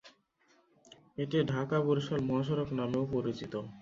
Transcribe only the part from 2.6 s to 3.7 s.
নামেও পরিচিত।